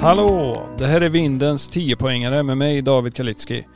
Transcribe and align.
Hallå! 0.00 0.62
Det 0.78 0.86
här 0.86 1.00
är 1.00 1.08
Vindens 1.08 1.70
10-poängare 1.70 2.42
med 2.42 2.56
mig 2.56 2.82
David 2.82 3.14
Kalitski. 3.14 3.66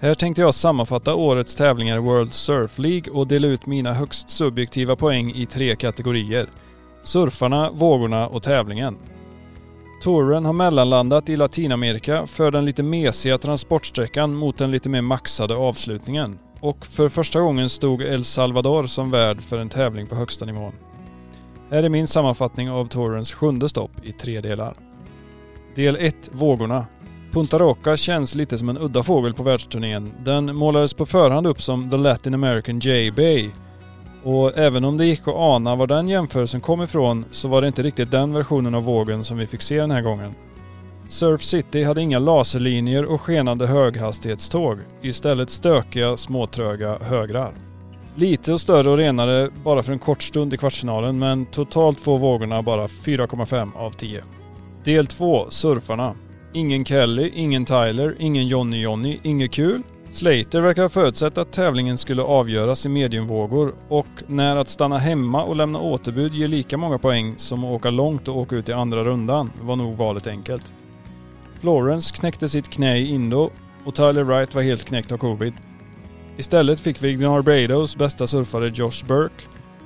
Här 0.00 0.14
tänkte 0.14 0.42
jag 0.42 0.54
sammanfatta 0.54 1.14
årets 1.14 1.54
tävlingar 1.54 1.96
i 1.96 2.00
World 2.00 2.32
Surf 2.32 2.78
League 2.78 3.12
och 3.12 3.26
dela 3.26 3.46
ut 3.46 3.66
mina 3.66 3.92
högst 3.94 4.30
subjektiva 4.30 4.96
poäng 4.96 5.32
i 5.34 5.46
tre 5.46 5.76
kategorier. 5.76 6.50
Surfarna, 7.02 7.70
vågorna 7.70 8.28
och 8.28 8.42
tävlingen. 8.42 8.96
Touren 10.02 10.44
har 10.44 10.52
mellanlandat 10.52 11.28
i 11.28 11.36
Latinamerika 11.36 12.26
för 12.26 12.50
den 12.50 12.64
lite 12.64 12.82
mesiga 12.82 13.38
transportsträckan 13.38 14.34
mot 14.34 14.58
den 14.58 14.70
lite 14.70 14.88
mer 14.88 15.02
maxade 15.02 15.56
avslutningen. 15.56 16.38
Och 16.60 16.86
för 16.86 17.08
första 17.08 17.40
gången 17.40 17.68
stod 17.68 18.02
El 18.02 18.24
Salvador 18.24 18.86
som 18.86 19.10
värd 19.10 19.42
för 19.42 19.58
en 19.58 19.68
tävling 19.68 20.06
på 20.06 20.14
högsta 20.14 20.44
nivån. 20.44 20.72
Här 21.70 21.82
är 21.82 21.88
min 21.88 22.06
sammanfattning 22.06 22.70
av 22.70 22.84
Tourens 22.88 23.34
sjunde 23.34 23.68
stopp 23.68 23.92
i 24.02 24.12
tre 24.12 24.40
delar. 24.40 24.85
Del 25.76 25.96
1. 25.96 26.30
Vågorna. 26.32 26.86
Punta 27.32 27.58
Roca 27.58 27.96
känns 27.96 28.34
lite 28.34 28.58
som 28.58 28.68
en 28.68 28.78
udda 28.78 29.02
fågel 29.02 29.34
på 29.34 29.42
världsturnén. 29.42 30.12
Den 30.24 30.56
målades 30.56 30.94
på 30.94 31.06
förhand 31.06 31.46
upp 31.46 31.60
som 31.62 31.90
The 31.90 31.96
Latin 31.96 32.34
American 32.34 32.78
J-Bay. 32.78 33.50
Och 34.22 34.58
även 34.58 34.84
om 34.84 34.96
det 34.96 35.06
gick 35.06 35.20
att 35.28 35.34
ana 35.34 35.76
var 35.76 35.86
den 35.86 36.08
jämförelsen 36.08 36.60
kom 36.60 36.82
ifrån 36.82 37.24
så 37.30 37.48
var 37.48 37.60
det 37.60 37.66
inte 37.66 37.82
riktigt 37.82 38.10
den 38.10 38.32
versionen 38.32 38.74
av 38.74 38.84
vågen 38.84 39.24
som 39.24 39.36
vi 39.36 39.46
fick 39.46 39.62
se 39.62 39.80
den 39.80 39.90
här 39.90 40.02
gången. 40.02 40.34
Surf 41.08 41.42
City 41.42 41.82
hade 41.82 42.02
inga 42.02 42.18
laserlinjer 42.18 43.04
och 43.04 43.20
skenande 43.20 43.66
höghastighetståg. 43.66 44.78
Istället 45.02 45.50
stökiga, 45.50 46.16
småtröga 46.16 46.98
högrar. 46.98 47.52
Lite 48.14 48.52
och 48.52 48.60
större 48.60 48.90
och 48.90 48.96
renare 48.96 49.50
bara 49.64 49.82
för 49.82 49.92
en 49.92 49.98
kort 49.98 50.22
stund 50.22 50.54
i 50.54 50.56
kvartsfinalen 50.56 51.18
men 51.18 51.46
totalt 51.46 52.00
får 52.00 52.18
vågorna 52.18 52.62
bara 52.62 52.86
4,5 52.86 53.76
av 53.76 53.90
10. 53.90 54.22
Del 54.86 55.06
2, 55.06 55.46
Surfarna. 55.50 56.14
Ingen 56.52 56.84
Kelly, 56.84 57.32
ingen 57.34 57.64
Tyler, 57.64 58.16
ingen 58.18 58.46
Johnny 58.46 58.80
Johnny, 58.80 59.20
inget 59.22 59.52
kul. 59.52 59.82
Slater 60.08 60.60
verkar 60.60 60.82
ha 60.82 60.88
förutsett 60.88 61.38
att 61.38 61.52
tävlingen 61.52 61.98
skulle 61.98 62.22
avgöras 62.22 62.86
i 62.86 62.88
mediumvågor 62.88 63.74
och 63.88 64.06
när 64.26 64.56
att 64.56 64.68
stanna 64.68 64.98
hemma 64.98 65.44
och 65.44 65.56
lämna 65.56 65.80
återbud 65.80 66.34
ger 66.34 66.48
lika 66.48 66.78
många 66.78 66.98
poäng 66.98 67.34
som 67.36 67.64
att 67.64 67.70
åka 67.70 67.90
långt 67.90 68.28
och 68.28 68.38
åka 68.38 68.56
ut 68.56 68.68
i 68.68 68.72
andra 68.72 69.04
rundan 69.04 69.52
var 69.62 69.76
nog 69.76 69.96
valet 69.96 70.26
enkelt. 70.26 70.74
Florence 71.60 72.16
knäckte 72.16 72.48
sitt 72.48 72.68
knä 72.68 72.96
i 72.96 73.08
Indo 73.08 73.50
och 73.84 73.94
Tyler 73.94 74.24
Wright 74.24 74.54
var 74.54 74.62
helt 74.62 74.84
knäckt 74.84 75.12
av 75.12 75.16
covid. 75.16 75.52
Istället 76.36 76.80
fick 76.80 77.02
vi 77.02 77.16
Barbados 77.16 77.96
bästa 77.96 78.26
surfare 78.26 78.72
Josh 78.74 79.06
Burke, 79.06 79.44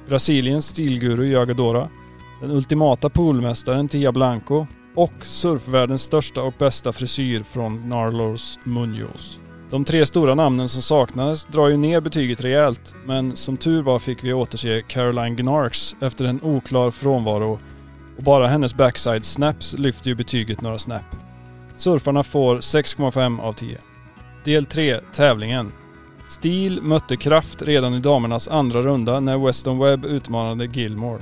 Brasiliens 0.08 0.66
stilguru 0.66 1.32
Jagadora, 1.32 1.88
den 2.40 2.50
ultimata 2.50 3.10
poolmästaren 3.10 3.88
Tia 3.88 4.12
Blanco 4.12 4.66
och 4.94 5.12
surfvärldens 5.22 6.02
största 6.02 6.42
och 6.42 6.54
bästa 6.58 6.92
frisyr 6.92 7.42
från 7.42 7.88
Narlos 7.88 8.58
Munoz. 8.64 9.40
De 9.70 9.84
tre 9.84 10.06
stora 10.06 10.34
namnen 10.34 10.68
som 10.68 10.82
saknades 10.82 11.44
drar 11.44 11.68
ju 11.68 11.76
ner 11.76 12.00
betyget 12.00 12.40
rejält, 12.40 12.94
men 13.04 13.36
som 13.36 13.56
tur 13.56 13.82
var 13.82 13.98
fick 13.98 14.24
vi 14.24 14.32
återse 14.32 14.82
Caroline 14.82 15.36
Gnarks 15.36 15.96
efter 16.00 16.24
en 16.24 16.40
oklar 16.42 16.90
frånvaro 16.90 17.58
och 18.16 18.22
bara 18.22 18.48
hennes 18.48 18.74
backside 18.74 19.24
snaps 19.24 19.78
lyfter 19.78 20.08
ju 20.08 20.14
betyget 20.14 20.60
några 20.60 20.78
snap. 20.78 21.16
Surfarna 21.76 22.22
får 22.22 22.56
6,5 22.56 23.40
av 23.40 23.52
10. 23.52 23.78
Del 24.44 24.66
3, 24.66 25.00
tävlingen. 25.14 25.72
Stil 26.24 26.82
mötte 26.82 27.16
kraft 27.16 27.62
redan 27.62 27.94
i 27.94 28.00
damernas 28.00 28.48
andra 28.48 28.82
runda 28.82 29.20
när 29.20 29.38
Weston 29.46 29.78
Webb 29.78 30.04
utmanade 30.04 30.64
Gilmore. 30.64 31.20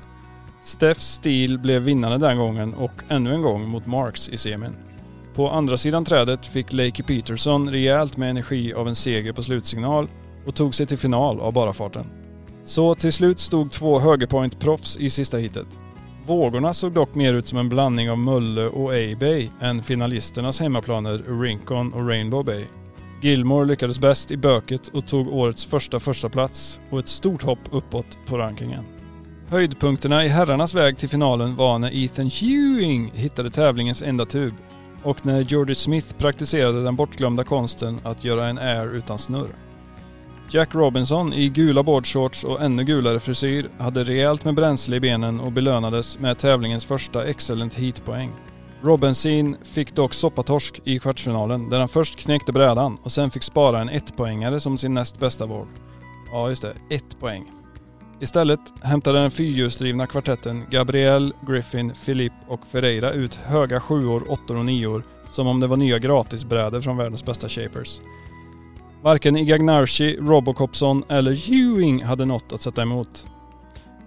Steff 0.62 1.01
Steele 1.01 1.59
blev 1.59 1.83
vinnande 1.83 2.19
den 2.19 2.39
gången 2.39 2.75
och 2.75 2.92
ännu 3.09 3.34
en 3.34 3.42
gång 3.42 3.69
mot 3.69 3.87
Marks 3.87 4.28
i 4.28 4.37
semin. 4.37 4.77
På 5.34 5.50
andra 5.50 5.77
sidan 5.77 6.05
trädet 6.05 6.47
fick 6.47 6.73
Lakey 6.73 7.03
Peterson 7.03 7.70
rejält 7.70 8.17
med 8.17 8.31
energi 8.31 8.75
av 8.75 8.89
en 8.89 8.95
seger 8.95 9.33
på 9.33 9.42
slutsignal 9.42 10.09
och 10.47 10.55
tog 10.55 10.75
sig 10.75 10.87
till 10.87 10.99
final 10.99 11.41
av 11.41 11.53
bara 11.53 11.72
farten. 11.72 12.06
Så 12.65 12.94
till 12.94 13.12
slut 13.12 13.41
stod 13.41 13.71
två 13.71 13.99
högerpoint-proffs 13.99 14.97
i 14.99 15.10
sista 15.10 15.37
hitet. 15.37 15.78
Vågorna 16.27 16.75
såg 16.75 16.93
dock 16.93 17.15
mer 17.15 17.34
ut 17.34 17.47
som 17.47 17.59
en 17.59 17.69
blandning 17.69 18.10
av 18.10 18.19
Mölle 18.19 18.66
och 18.66 18.91
A-Bay 18.93 19.49
än 19.60 19.83
finalisternas 19.83 20.60
hemmaplaner 20.60 21.41
Rincon 21.43 21.93
och 21.93 22.09
Rainbow 22.09 22.44
Bay. 22.44 22.65
Gilmore 23.22 23.66
lyckades 23.66 24.00
bäst 24.00 24.31
i 24.31 24.37
böket 24.37 24.88
och 24.88 25.06
tog 25.06 25.28
årets 25.28 25.66
första 25.66 26.00
första 26.00 26.28
plats 26.28 26.81
och 26.91 26.99
ett 26.99 27.09
stort 27.09 27.43
hopp 27.43 27.59
uppåt 27.71 28.19
på 28.27 28.38
rankingen. 28.38 28.97
Höjdpunkterna 29.50 30.25
i 30.25 30.28
herrarnas 30.28 30.75
väg 30.75 30.98
till 30.98 31.09
finalen 31.09 31.56
var 31.56 31.78
när 31.78 32.04
Ethan 32.04 32.31
Hewing 32.31 33.10
hittade 33.14 33.50
tävlingens 33.50 34.03
enda 34.03 34.25
tub 34.25 34.54
och 35.03 35.26
när 35.26 35.41
Georgie 35.41 35.75
Smith 35.75 36.14
praktiserade 36.19 36.84
den 36.84 36.97
bortglömda 36.97 37.44
konsten 37.44 38.00
att 38.04 38.25
göra 38.25 38.47
en 38.47 38.59
air 38.59 38.94
utan 38.94 39.19
snurr. 39.19 39.54
Jack 40.50 40.75
Robinson 40.75 41.32
i 41.32 41.48
gula 41.48 41.82
boardshorts 41.82 42.44
och 42.44 42.62
ännu 42.62 42.84
gulare 42.84 43.20
frisyr 43.20 43.70
hade 43.78 44.04
rejält 44.04 44.44
med 44.44 44.54
bränsle 44.54 44.97
i 44.97 45.00
benen 45.00 45.41
och 45.41 45.53
belönades 45.53 46.19
med 46.19 46.38
tävlingens 46.38 46.84
första 46.84 47.25
excellent 47.25 47.75
heatpoäng. 47.75 48.30
Robinson 48.82 49.56
fick 49.62 49.94
dock 49.94 50.15
soppatorsk 50.15 50.80
i 50.84 50.98
kvartsfinalen 50.98 51.70
där 51.70 51.78
han 51.78 51.88
först 51.88 52.19
knäckte 52.19 52.53
brädan 52.53 52.98
och 53.03 53.12
sen 53.12 53.30
fick 53.30 53.42
spara 53.42 53.80
en 53.80 53.88
ettpoängare 53.88 54.60
som 54.60 54.78
sin 54.78 54.94
näst 54.94 55.20
bästa 55.20 55.47
vård. 55.47 55.69
Ja 56.32 56.48
just 56.48 56.62
det, 56.62 56.75
ett 56.91 57.20
poäng. 57.20 57.58
Istället 58.21 58.61
hämtade 58.83 59.21
den 59.21 59.31
fyrhjulsdrivna 59.31 60.06
kvartetten 60.06 60.65
Gabriel, 60.71 61.34
Griffin, 61.47 61.93
Philippe 62.06 62.37
och 62.49 62.67
Ferreira 62.67 63.12
ut 63.12 63.34
höga 63.34 63.81
sjuor, 63.81 64.25
åttor 64.29 64.56
och 64.56 64.65
nior 64.65 65.05
som 65.31 65.47
om 65.47 65.61
det 65.61 65.67
var 65.67 65.77
nya 65.77 65.99
gratisbrädor 65.99 66.81
från 66.81 66.97
världens 66.97 67.25
bästa 67.25 67.49
shapers. 67.49 68.01
Varken 69.03 69.37
Igagnarchi, 69.37 70.17
Robocopson 70.21 71.05
eller 71.09 71.53
Ewing 71.53 72.05
hade 72.05 72.25
något 72.25 72.53
att 72.53 72.61
sätta 72.61 72.83
emot. 72.83 73.27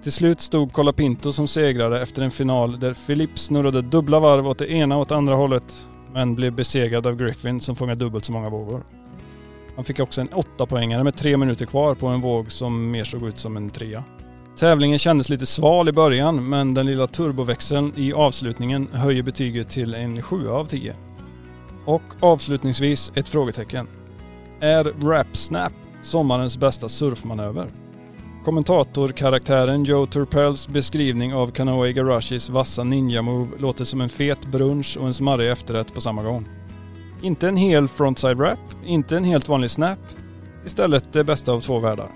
Till 0.03 0.11
slut 0.11 0.41
stod 0.41 0.73
Colapinto 0.73 1.31
som 1.31 1.47
segrare 1.47 2.01
efter 2.01 2.21
en 2.21 2.31
final 2.31 2.79
där 2.79 2.93
Philippe 2.93 3.37
snurrade 3.37 3.81
dubbla 3.81 4.19
varv 4.19 4.47
åt 4.47 4.57
det 4.57 4.71
ena 4.71 4.95
och 4.95 5.01
åt 5.01 5.11
andra 5.11 5.35
hållet 5.35 5.87
men 6.13 6.35
blev 6.35 6.53
besegrad 6.53 7.07
av 7.07 7.15
Griffin 7.15 7.59
som 7.59 7.75
fångade 7.75 8.05
dubbelt 8.05 8.25
så 8.25 8.31
många 8.31 8.49
vågor. 8.49 8.83
Han 9.81 9.85
fick 9.85 9.99
också 9.99 10.21
en 10.21 10.27
åtta 10.27 10.65
poängare 10.65 11.03
med 11.03 11.17
tre 11.17 11.37
minuter 11.37 11.65
kvar 11.65 11.95
på 11.95 12.07
en 12.07 12.21
våg 12.21 12.51
som 12.51 12.91
mer 12.91 13.03
såg 13.03 13.27
ut 13.27 13.37
som 13.37 13.57
en 13.57 13.69
trea. 13.69 14.03
Tävlingen 14.57 14.99
kändes 14.99 15.29
lite 15.29 15.45
sval 15.45 15.89
i 15.89 15.91
början 15.91 16.49
men 16.49 16.73
den 16.73 16.85
lilla 16.85 17.07
turboväxeln 17.07 17.93
i 17.95 18.13
avslutningen 18.13 18.87
höjer 18.93 19.23
betyget 19.23 19.69
till 19.69 19.93
en 19.93 20.21
7 20.21 20.49
av 20.49 20.65
10. 20.65 20.95
Och 21.85 22.01
avslutningsvis 22.19 23.11
ett 23.15 23.29
frågetecken. 23.29 23.87
Är 24.59 24.83
Rap 24.83 25.37
Snap 25.37 25.73
sommarens 26.01 26.57
bästa 26.57 26.89
surfmanöver? 26.89 27.67
Kommentatorkaraktären 28.45 29.83
Joe 29.83 30.05
Turpels 30.05 30.67
beskrivning 30.67 31.33
av 31.33 31.51
Kanoe 31.51 31.93
Garashis 31.93 32.49
vassa 32.49 32.83
ninja-move 32.83 33.47
låter 33.59 33.85
som 33.85 34.01
en 34.01 34.09
fet 34.09 34.45
brunch 34.45 34.97
och 34.99 35.07
en 35.07 35.13
smarrig 35.13 35.51
efterrätt 35.51 35.93
på 35.93 36.01
samma 36.01 36.23
gång. 36.23 36.45
Inte 37.21 37.47
en 37.47 37.57
hel 37.57 37.87
frontside 37.87 38.37
wrap, 38.37 38.59
inte 38.85 39.17
en 39.17 39.23
helt 39.23 39.49
vanlig 39.49 39.71
snap. 39.71 39.99
Istället 40.65 41.13
det 41.13 41.23
bästa 41.23 41.51
av 41.51 41.61
två 41.61 41.79
världar. 41.79 42.09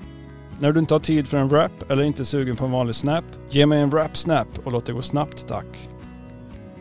När 0.59 0.71
du 0.71 0.79
inte 0.79 0.93
har 0.93 0.99
tid 0.99 1.27
för 1.27 1.37
en 1.37 1.47
wrap 1.47 1.91
eller 1.91 2.03
inte 2.03 2.21
är 2.21 2.25
sugen 2.25 2.55
på 2.55 2.65
en 2.65 2.71
vanlig 2.71 2.95
snap, 2.95 3.25
ge 3.49 3.65
mig 3.65 3.81
en 3.81 3.89
wrap 3.89 4.17
snap 4.17 4.47
och 4.63 4.71
låt 4.71 4.85
det 4.85 4.93
gå 4.93 5.01
snabbt 5.01 5.47
tack. 5.47 5.89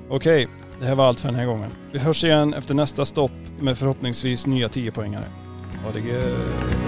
Okej, 0.08 0.48
det 0.80 0.86
här 0.86 0.94
var 0.94 1.06
allt 1.06 1.20
för 1.20 1.28
den 1.28 1.38
här 1.38 1.46
gången. 1.46 1.70
Vi 1.92 1.98
hörs 1.98 2.24
igen 2.24 2.54
efter 2.54 2.74
nästa 2.74 3.04
stopp 3.04 3.32
med 3.60 3.78
förhoppningsvis 3.78 4.46
nya 4.46 4.68
10-poängare. 4.68 5.28
Ha 5.84 5.92
det 5.92 6.00
gött! 6.00 6.83